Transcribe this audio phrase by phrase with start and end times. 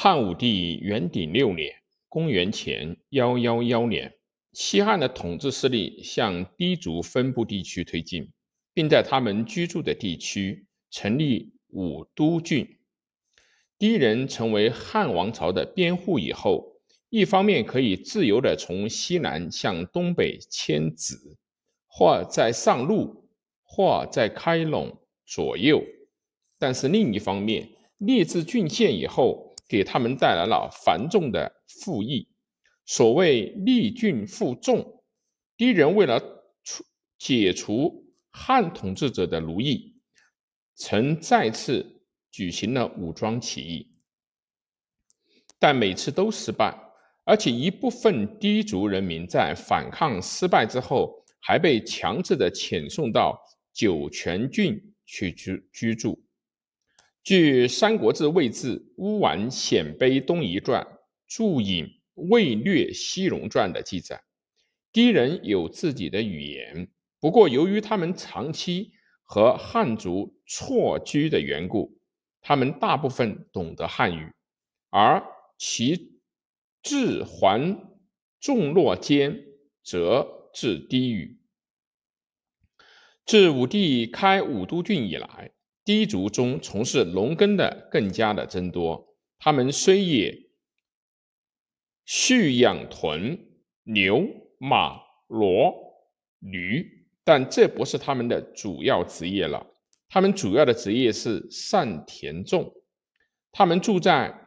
[0.00, 1.74] 汉武帝元鼎六年
[2.08, 4.14] （公元前幺幺幺年），
[4.54, 8.30] 西汉的统治势力向氐族分布地区推进，
[8.72, 12.78] 并在他们居住的地区成立武都郡。
[13.76, 16.76] 氐人成为汉王朝的边户以后，
[17.10, 21.16] 一方面可以自由地从西南向东北迁徙，
[21.88, 23.28] 或在上路，
[23.64, 24.94] 或在开陇
[25.26, 25.80] 左右；
[26.56, 27.68] 但是另一方面，
[27.98, 32.26] 列治郡县以后，给他们带来了繁重的赋役。
[32.86, 35.04] 所谓立郡负重，
[35.56, 36.18] 敌人为了
[36.64, 36.82] 除
[37.18, 39.94] 解除汉统治者的奴役，
[40.74, 42.00] 曾再次
[42.30, 43.92] 举行了武装起义，
[45.58, 46.74] 但每次都失败。
[47.24, 53.38] 而且一部分氐族人民在反抗失败之后，还被强制的遣送到
[53.74, 56.18] 酒泉郡去居居住。
[57.28, 60.82] 据《三国志·魏志·乌丸鲜卑东夷传》
[61.26, 64.22] 注引《魏略西戎传》的记载，
[64.94, 68.92] 氐人有自己的语言，不过由于他们长期
[69.24, 72.00] 和汉族错居的缘故，
[72.40, 74.32] 他们大部分懂得汉语，
[74.88, 75.22] 而
[75.58, 76.14] 其
[76.82, 77.78] 字还
[78.40, 79.38] 众落间，
[79.84, 81.38] 则至低语。
[83.26, 85.52] 自武帝开武都郡以来。
[85.88, 90.38] 低族中从事农耕的更加的增多，他们虽也
[92.04, 93.38] 畜养豚、
[93.84, 94.22] 牛、
[94.58, 95.74] 马、骡、
[96.40, 99.66] 驴，但这不是他们的主要职业了。
[100.10, 102.70] 他们主要的职业是善田种。
[103.50, 104.46] 他们住在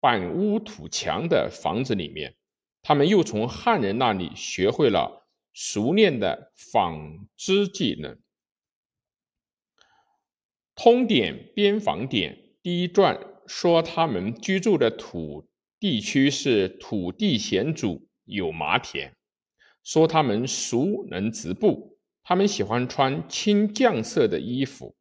[0.00, 2.34] 板屋土墙的房子里面。
[2.80, 8.18] 他们又从汉人那里学会了熟练的纺织技能。
[10.80, 15.48] 通典边防典第一传说，他们居住的土
[15.80, 19.16] 地区是土地险阻，有麻田。
[19.82, 24.94] 说他们熟能织布，他们喜欢穿青绛色的衣服。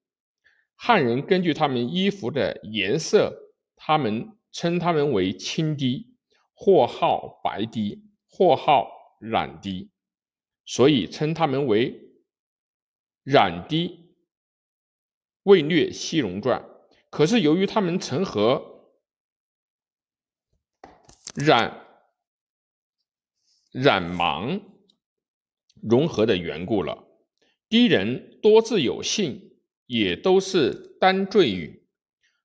[0.75, 6.07] 汉人根据他们衣服的颜色，他们称他们为青滴，
[6.55, 9.91] 或号白滴，或号染滴，
[10.65, 12.01] 所以称他们为
[13.23, 14.06] 染滴。
[15.47, 16.61] 魏略西戎传，
[17.09, 18.91] 可是由于他们曾和
[21.35, 21.85] 冉
[23.71, 24.59] 冉芒
[25.81, 27.07] 融合的缘故了。
[27.69, 31.87] 氐人多字有姓，也都是单缀语，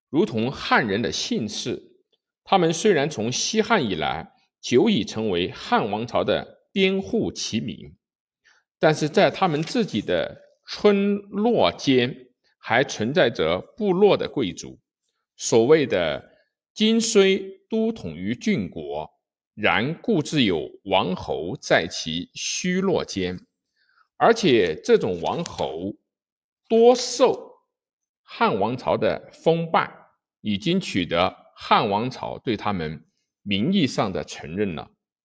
[0.08, 1.96] 如同汉人的姓氏。
[2.44, 7.96] 他们虽然从西汉以来久已成为汉王朝的边户齐民，
[8.78, 12.28] 但是在他们自己的村落间。
[12.64, 14.78] 还存在着部落的贵族，
[15.36, 16.30] 所谓的
[16.72, 19.10] “今虽都统于郡国，
[19.56, 23.36] 然故自有王侯在其虚落间”，
[24.16, 25.96] 而且这种王侯
[26.68, 27.64] 多受
[28.22, 29.92] 汉王朝的封拜，
[30.40, 33.04] 已经取得汉王朝对他们
[33.42, 34.91] 名义上的承认了。